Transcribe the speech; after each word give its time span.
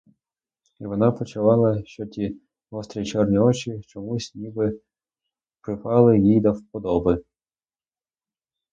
І 0.79 0.85
вона 0.85 1.11
почувала, 1.11 1.83
що 1.85 2.05
ті 2.05 2.41
гострі 2.71 3.05
чорні 3.05 3.37
очі 3.37 3.81
чомусь 3.85 4.35
ніби 4.35 4.81
припали 5.61 6.19
їй 6.19 6.41
до 6.41 6.51
вподоби. 6.51 7.23